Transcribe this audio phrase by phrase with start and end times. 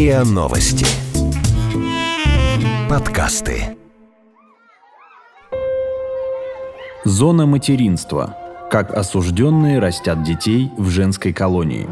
[0.00, 0.86] РИА Новости.
[2.88, 3.76] Подкасты.
[7.04, 8.34] Зона материнства.
[8.70, 11.86] Как осужденные растят детей в женской колонии.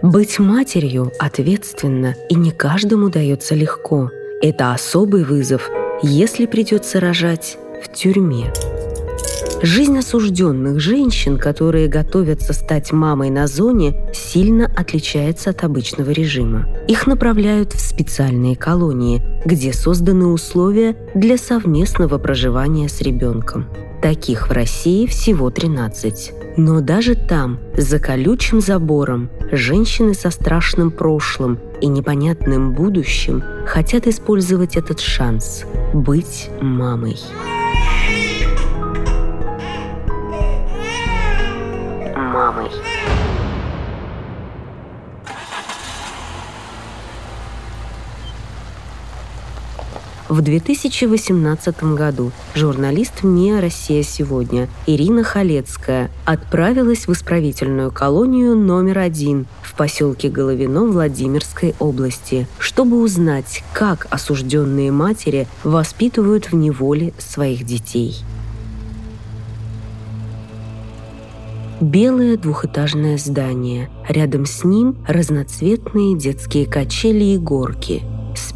[0.00, 4.12] Быть матерью ответственно и не каждому дается легко.
[4.40, 5.68] Это особый вызов,
[6.04, 8.52] если придется рожать в тюрьме.
[9.62, 16.66] Жизнь осужденных женщин, которые готовятся стать мамой на зоне, сильно отличается от обычного режима.
[16.88, 23.68] Их направляют в специальные колонии, где созданы условия для совместного проживания с ребенком.
[24.02, 26.32] Таких в России всего 13.
[26.56, 34.76] Но даже там, за колючим забором, женщины со страшным прошлым и непонятным будущим хотят использовать
[34.76, 35.62] этот шанс–
[35.94, 37.16] быть мамой.
[50.32, 59.44] В 2018 году журналист МИА «Россия сегодня» Ирина Халецкая отправилась в исправительную колонию номер один
[59.62, 68.16] в поселке Головино Владимирской области, чтобы узнать, как осужденные матери воспитывают в неволе своих детей.
[71.82, 73.90] Белое двухэтажное здание.
[74.08, 78.02] Рядом с ним разноцветные детские качели и горки–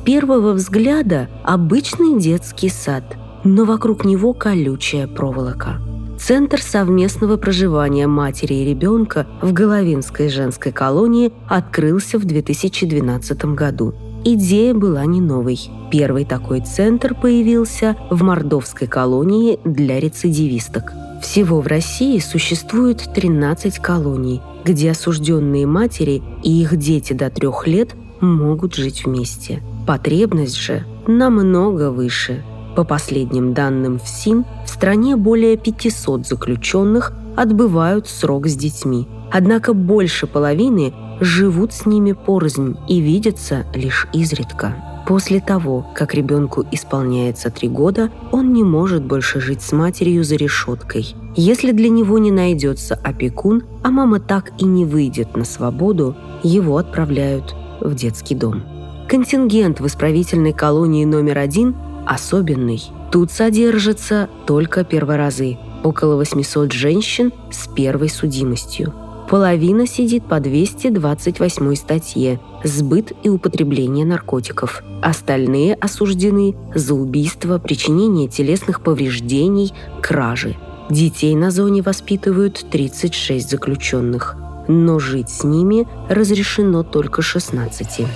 [0.07, 5.81] первого взгляда обычный детский сад, но вокруг него колючая проволока.
[6.17, 13.95] Центр совместного проживания матери и ребенка в Головинской женской колонии открылся в 2012 году.
[14.25, 15.59] Идея была не новой.
[15.91, 20.93] Первый такой центр появился в Мордовской колонии для рецидивисток.
[21.21, 27.97] Всего в России существует 13 колоний, где осужденные матери и их дети до трех лет
[28.21, 29.63] могут жить вместе.
[29.87, 32.43] Потребность же намного выше.
[32.77, 39.09] По последним данным ФСИН, в стране более 500 заключенных отбывают срок с детьми.
[39.33, 44.75] Однако больше половины живут с ними порознь и видятся лишь изредка.
[45.07, 50.35] После того, как ребенку исполняется три года, он не может больше жить с матерью за
[50.35, 51.15] решеткой.
[51.37, 56.77] Если для него не найдется опекун, а мама так и не выйдет на свободу, его
[56.77, 58.63] отправляют в детский дом.
[59.09, 61.77] Контингент в исправительной колонии номер один
[62.07, 62.83] особенный.
[63.13, 68.93] Тут содержится только перворазы, около 800 женщин с первой судимостью.
[69.29, 74.83] Половина сидит по 228 статье «Сбыт и употребление наркотиков».
[75.03, 80.57] Остальные осуждены за убийство, причинение телесных повреждений, кражи.
[80.91, 84.37] Детей на зоне воспитывают 36 заключенных–
[84.69, 88.07] но жить с ними разрешено только 16.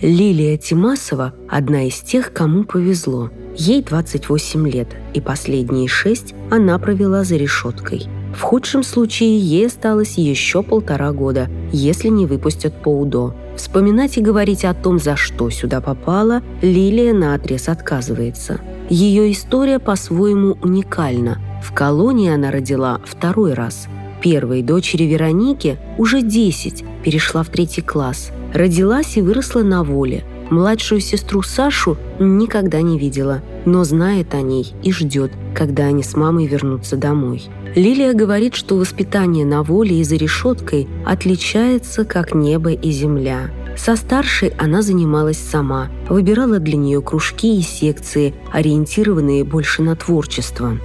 [0.00, 3.30] Лилия Тимасова– одна из тех, кому повезло.
[3.56, 8.06] Ей 28 лет, и последние шесть она провела за решеткой.
[8.32, 13.34] В худшем случае ей осталось еще полтора года, если не выпустят по УДО.
[13.56, 18.60] Вспоминать и говорить о том, за что сюда попала, Лилия наотрез отказывается.
[18.88, 23.88] Ее история по-своему уникальна– в колонии она родила второй раз.
[24.22, 28.30] Первой дочери Вероники уже 10, перешла в третий класс.
[28.52, 30.24] Родилась и выросла на воле.
[30.50, 36.16] Младшую сестру Сашу никогда не видела, но знает о ней и ждет, когда они с
[36.16, 37.42] мамой вернутся домой.
[37.74, 43.50] Лилия говорит, что воспитание на воле и за решеткой отличается как небо и земля.
[43.76, 50.78] Со старшей она занималась сама, выбирала для нее кружки и секции, ориентированные больше на творчество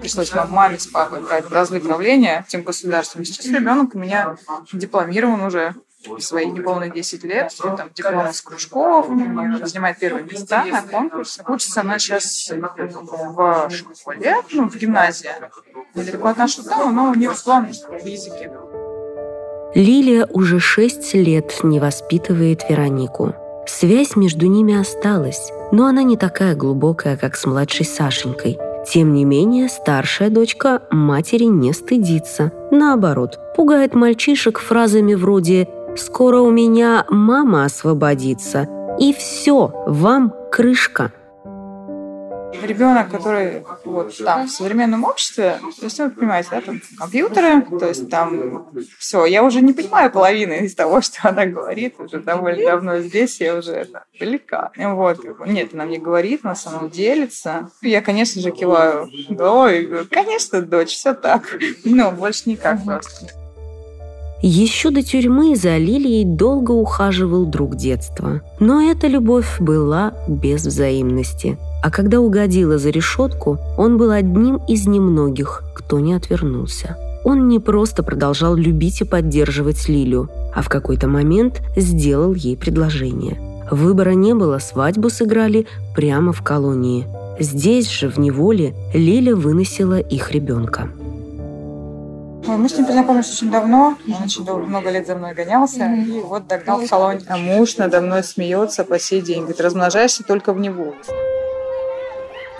[0.00, 3.24] пришлось маме с папой брать разные правления тем государством.
[3.24, 4.36] Сейчас ребенок у меня
[4.72, 5.74] дипломирован уже
[6.06, 11.42] в свои неполные 10 лет, там, диплом с кружков, занимает первые места на конкурсе.
[11.46, 15.30] Учится она сейчас в школе, ну, в гимназии,
[15.94, 17.66] недалеко от нашего дома, но у нее диплом
[18.02, 18.50] физики.
[19.74, 23.34] Лилия уже шесть лет не воспитывает Веронику.
[23.66, 28.58] Связь между ними осталась, но она не такая глубокая, как с младшей Сашенькой–
[28.92, 32.52] тем не менее, старшая дочка матери не стыдится.
[32.70, 38.68] Наоборот, пугает мальчишек фразами вроде «Скоро у меня мама освободится»
[38.98, 41.12] и «Все, вам крышка».
[42.62, 47.86] Ребенок, который вот там в современном обществе, то есть, вы понимаете, да, там компьютеры, то
[47.86, 48.68] есть там
[48.98, 53.40] все, я уже не понимаю половины из того, что она говорит, уже довольно давно здесь,
[53.40, 54.70] я уже это велика.
[54.76, 57.70] Вот, нет, она мне говорит, на самом делится.
[57.82, 61.42] Я, конечно же, киваю головой конечно, дочь, все так.
[61.84, 63.28] Но больше никак просто.
[64.40, 68.40] Еще до тюрьмы за Лилией долго ухаживал друг детства.
[68.60, 71.58] Но эта любовь была без взаимности.
[71.82, 76.96] А когда угодила за решетку, он был одним из немногих, кто не отвернулся.
[77.24, 83.38] Он не просто продолжал любить и поддерживать Лилю, а в какой-то момент сделал ей предложение.
[83.70, 87.06] Выбора не было, свадьбу сыграли прямо в колонии.
[87.38, 90.88] Здесь же, в неволе, Лиля выносила их ребенка.
[92.46, 93.96] Мы с ним познакомились очень давно.
[94.08, 95.84] Он очень много лет за мной гонялся.
[95.84, 97.20] И вот догнал в салоне.
[97.28, 99.40] А муж надо мной смеется по сей день.
[99.40, 100.94] Говорит, размножаешься только в него.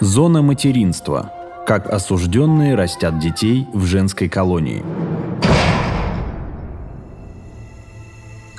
[0.01, 1.33] Зона материнства.
[1.67, 4.85] Как осужденные растят детей в женской колонии.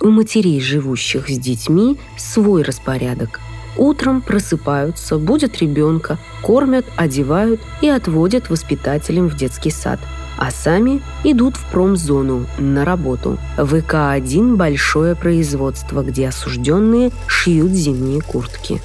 [0.02, 3.40] У матерей, живущих с детьми, свой распорядок.
[3.78, 10.00] Утром просыпаются, будут ребенка, кормят, одевают и отводят воспитателям в детский сад–
[10.40, 13.38] а сами идут в промзону на работу.
[13.58, 18.82] ВК-1– большое производство, где осужденные шьют зимние куртки.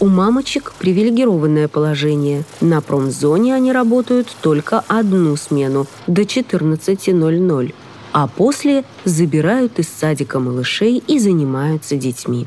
[0.00, 2.44] У мамочек привилегированное положение.
[2.60, 7.74] На промзоне они работают только одну смену до 14.00,
[8.12, 12.46] а после забирают из садика малышей и занимаются детьми.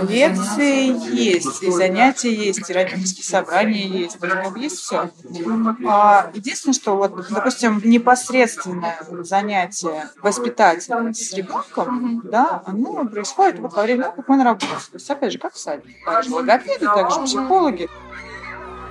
[0.00, 4.18] Лекции есть, и занятия есть, и родительские собрания есть,
[4.56, 5.10] есть все.
[5.86, 13.82] А, единственное, что вот, допустим, непосредственное занятие воспитателя с ребенком, да, оно происходит вот во
[13.82, 14.82] время того, как он работает.
[14.90, 15.94] То есть, опять же, как в садике.
[16.04, 17.88] Также логопеды, также психологи.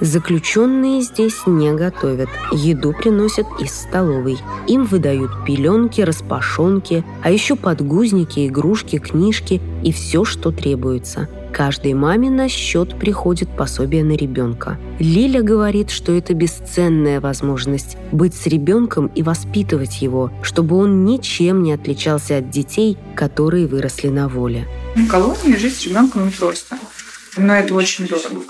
[0.02, 2.28] Заключенные здесь не готовят.
[2.52, 4.40] Еду приносят из столовой.
[4.68, 11.30] Им выдают пеленки, распашонки, а еще подгузники, игрушки, книжки и все, что требуется.
[11.54, 14.80] Каждой маме на счет приходит пособие на ребенка.
[14.98, 21.62] Лиля говорит, что это бесценная возможность быть с ребенком и воспитывать его, чтобы он ничем
[21.62, 24.66] не отличался от детей, которые выросли на воле.
[24.96, 26.78] В колонии жить с ребенком непросто.
[27.38, 28.42] Но это очень дорого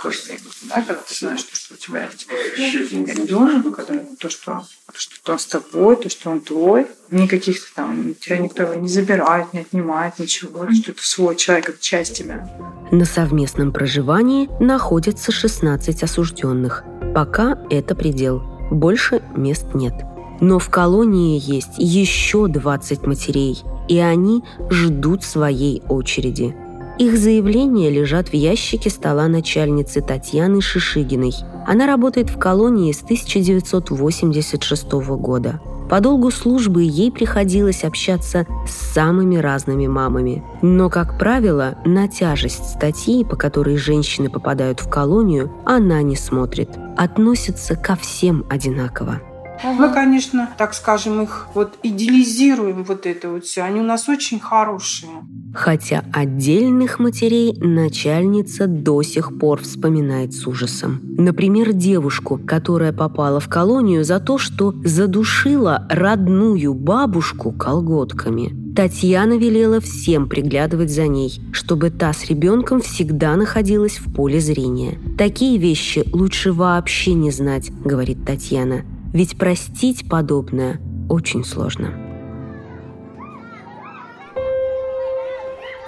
[0.64, 2.10] да, когда ты знаешь, что у тебя
[2.58, 8.16] есть ребенок, когда то, что, что он с тобой, то, что он твой, никаких там,
[8.16, 12.50] тебя никто его не забирает, не отнимает, ничего, что это свой человек, это часть тебя.
[12.92, 16.84] На совместном проживании находятся 16 осужденных.
[17.14, 18.42] Пока это предел.
[18.72, 19.94] Больше мест нет.
[20.40, 26.56] Но в колонии есть еще 20 матерей, и они ждут своей очереди–
[27.02, 31.34] их заявления лежат в ящике стола начальницы Татьяны Шишигиной.
[31.66, 35.60] Она работает в колонии с 1986 года.
[35.90, 40.44] По долгу службы ей приходилось общаться с самыми разными мамами.
[40.62, 46.70] Но, как правило, на тяжесть статьи, по которой женщины попадают в колонию, она не смотрит.
[46.98, 49.22] Относится ко всем одинаково.
[49.64, 53.62] Мы, конечно, так скажем, их вот идеализируем вот это вот все.
[53.62, 55.12] Они у нас очень хорошие.
[55.54, 61.00] Хотя отдельных матерей начальница до сих пор вспоминает с ужасом.
[61.04, 68.56] Например, девушку, которая попала в колонию за то, что задушила родную бабушку колготками.
[68.74, 74.98] Татьяна велела всем приглядывать за ней, чтобы та с ребенком всегда находилась в поле зрения.
[75.18, 78.84] Такие вещи лучше вообще не знать, говорит Татьяна.
[79.14, 81.94] Ведь простить подобное очень сложно.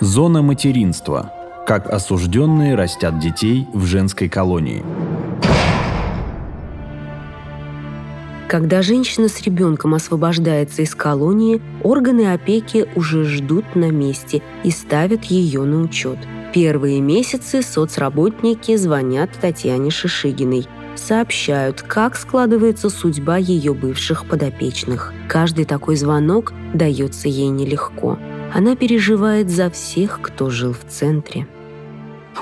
[0.01, 1.31] Зона материнства.
[1.65, 4.83] Как осужденные растят детей в женской колонии.
[8.49, 15.23] Когда женщина с ребенком освобождается из колонии, органы опеки уже ждут на месте и ставят
[15.23, 16.19] ее на учет.
[16.53, 25.13] Первые месяцы соцработники звонят Татьяне Шишигиной сообщают, как складывается судьба ее бывших подопечных.
[25.29, 28.17] Каждый такой звонок дается ей нелегко.
[28.53, 31.47] Она переживает за всех, кто жил в центре.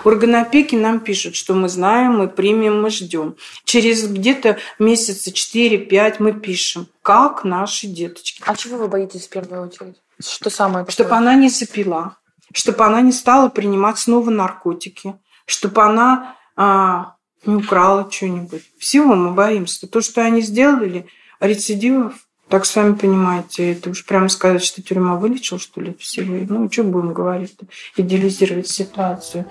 [0.03, 3.35] Органы опеки нам пишут, что мы знаем, мы примем, мы ждем.
[3.65, 8.41] Через где-то месяца 4-5 мы пишем, как наши деточки.
[8.45, 10.01] А чего вы боитесь в первую очередь?
[10.19, 10.91] Что самое такое?
[10.93, 12.17] Чтобы она не запила,
[12.53, 15.15] чтобы она не стала принимать снова наркотики,
[15.45, 18.63] чтобы она а, не украла что-нибудь.
[18.77, 19.87] Всего мы боимся.
[19.87, 21.05] То, что они сделали,
[21.39, 22.13] рецидивов,
[22.47, 26.45] так сами понимаете, это уж прямо сказать, что тюрьма вылечила, что ли, всего.
[26.49, 27.55] Ну, что будем говорить
[27.95, 29.45] идеализировать ситуацию.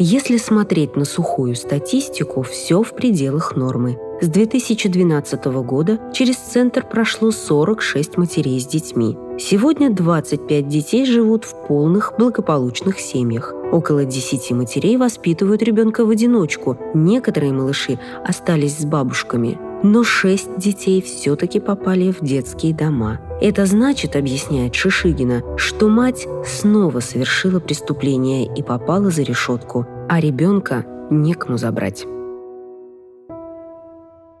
[0.00, 3.98] Если смотреть на сухую статистику, все в пределах нормы.
[4.20, 9.16] С 2012 года через центр прошло 46 матерей с детьми.
[9.38, 13.54] Сегодня 25 детей живут в полных благополучных семьях.
[13.70, 16.78] Около 10 матерей воспитывают ребенка в одиночку.
[16.94, 19.58] Некоторые малыши остались с бабушками.
[19.82, 23.20] Но 6 детей все-таки попали в детские дома.
[23.40, 30.84] Это значит, объясняет Шишигина, что мать снова совершила преступление и попала за решетку, а ребенка
[31.10, 32.06] некому забрать.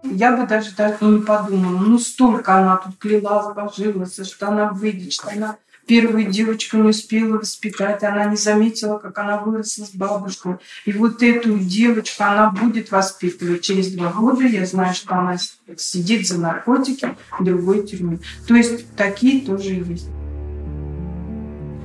[0.04, 1.78] Я бы даже так не подумала.
[1.78, 5.56] Ну, столько она тут клялась, божилась, что она выйдет, что она
[5.88, 10.56] первую девочку не успела воспитать, она не заметила, как она выросла с бабушкой.
[10.84, 13.62] И вот эту девочку она будет воспитывать.
[13.62, 15.36] Через два года я знаю, что она
[15.76, 18.20] сидит за наркотики в другой тюрьме.
[18.46, 20.06] То есть такие тоже есть.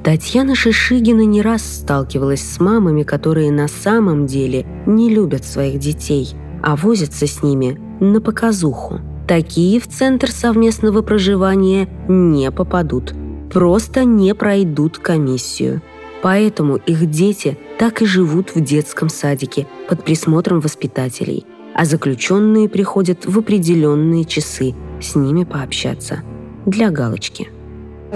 [0.03, 6.35] Татьяна Шишигина не раз сталкивалась с мамами, которые на самом деле не любят своих детей,
[6.61, 8.99] а возятся с ними на показуху.
[9.29, 13.13] Такие в центр совместного проживания не попадут–
[13.53, 15.81] просто не пройдут комиссию.
[16.21, 21.45] Поэтому их дети так и живут в детском садике под присмотром воспитателей,
[21.75, 26.23] а заключенные приходят в определенные часы с ними пообщаться
[26.65, 27.49] для галочки.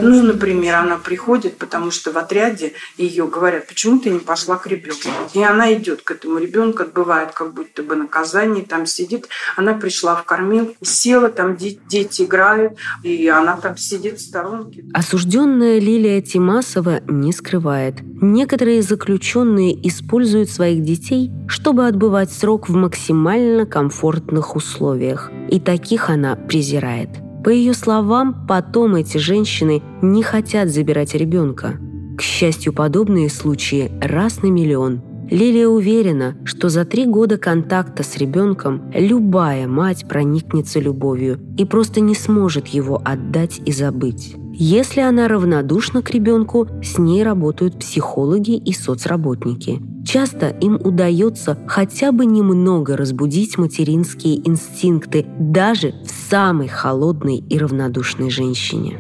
[0.02, 4.68] Ну, например, она приходит, потому что в отряде ее говорят, почему ты не пошла к
[4.68, 5.10] ребенку?
[5.34, 9.28] И она идет к этому ребенку, отбывает как будто бы наказание, там сидит.
[9.56, 12.74] Она пришла в кормилку, села, там дети играют,
[13.04, 14.86] и она там сидит в сторонке.
[14.94, 17.96] Осужденная Лилия Тимасова не скрывает.
[18.22, 25.32] Некоторые заключенные используют своих детей, чтобы отбывать срок в максимально комфортных условиях.
[25.50, 27.10] И таких она презирает–
[27.48, 31.80] по ее словам, потом эти женщины не хотят забирать ребенка.
[32.18, 35.02] К счастью, подобные случаи раз на миллион.
[35.32, 42.02] Лилия уверена, что за три года контакта с ребенком любая мать проникнется любовью и просто
[42.02, 44.36] не сможет его отдать и забыть.
[44.60, 49.80] Если она равнодушна к ребенку, с ней работают психологи и соцработники.
[50.04, 58.32] Часто им удается хотя бы немного разбудить материнские инстинкты даже в самой холодной и равнодушной
[58.32, 58.98] женщине.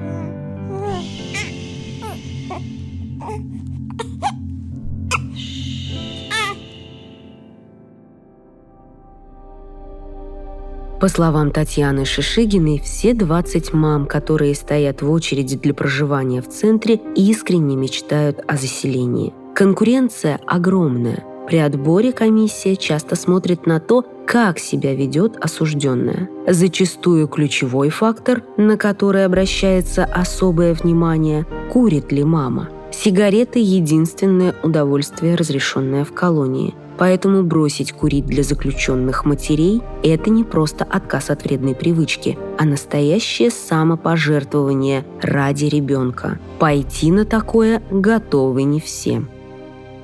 [11.07, 16.99] По словам Татьяны Шишигиной, все 20 мам, которые стоят в очереди для проживания в центре,
[17.15, 19.33] искренне мечтают о заселении.
[19.55, 21.23] Конкуренция огромная.
[21.47, 26.29] При отборе комиссия часто смотрит на то, как себя ведет осужденная.
[26.45, 32.67] Зачастую ключевой фактор, на который обращается особое внимание– курит ли мама.
[32.91, 40.83] Сигареты– единственное удовольствие, разрешенное в колонии– Поэтому бросить курить для заключенных матерей– это не просто
[40.83, 46.39] отказ от вредной привычки, а настоящее самопожертвование ради ребенка.
[46.59, 49.23] Пойти на такое готовы не все.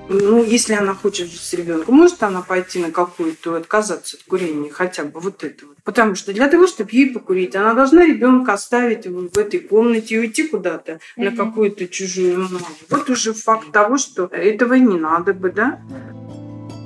[0.09, 4.69] Ну, если она хочет жить с ребенком, может она пойти на какую-то, отказаться от курения,
[4.69, 5.73] хотя бы вот этого.
[5.83, 10.19] Потому что для того, чтобы ей покурить, она должна ребенка оставить в этой комнате и
[10.19, 11.29] уйти куда-то mm-hmm.
[11.29, 12.59] на какую-то чужую маму.
[12.89, 15.79] Вот уже факт того, что этого не надо бы, да?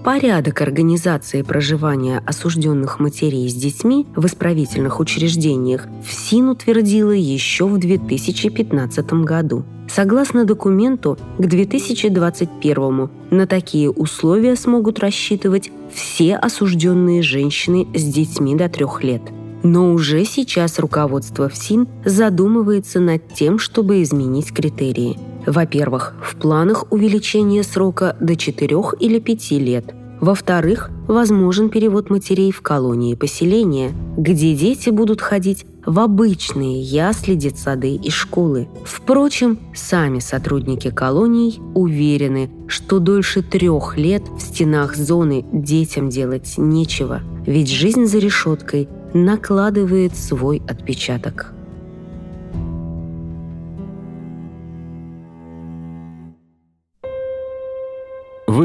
[0.07, 9.13] Порядок организации проживания осужденных матерей с детьми в исправительных учреждениях ФСИН утвердила еще в 2015
[9.25, 9.65] году.
[9.89, 18.69] Согласно документу, к 2021 на такие условия смогут рассчитывать все осужденные женщины с детьми до
[18.69, 19.23] трех лет.
[19.63, 25.19] Но уже сейчас руководство ФСИН задумывается над тем, чтобы изменить критерии.
[25.47, 29.96] Во-первых, в планах увеличение срока до 4 или 5 лет.
[30.19, 37.95] Во-вторых, возможен перевод матерей в колонии поселения, где дети будут ходить в обычные ясли, детсады
[37.95, 38.67] и школы.
[38.83, 47.21] Впрочем, сами сотрудники колоний уверены, что дольше трех лет в стенах зоны детям делать нечего,
[47.45, 51.53] ведь жизнь за решеткой накладывает свой отпечаток.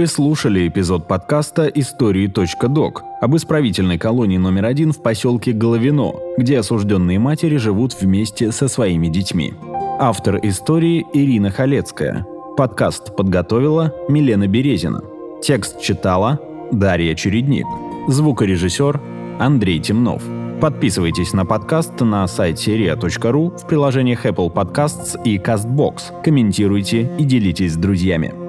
[0.02, 7.20] Вы слушали эпизод подкаста «Истории.док» об исправительной колонии номер один в поселке Головино, где осужденные
[7.20, 9.54] матери живут вместе со своими детьми.
[10.00, 12.26] Автор истории Ирина Халецкая.
[12.56, 15.04] Подкаст подготовила Милена Березина.
[15.40, 16.40] Текст читала
[16.72, 17.66] Дарья Чередник.
[18.08, 19.00] Звукорежиссер
[19.38, 20.24] Андрей Темнов.
[20.60, 26.24] Подписывайтесь на подкаст на сайте ria.ru в приложениях Apple Podcasts и CastBox.
[26.24, 28.41] Комментируйте и делитесь с друзьями.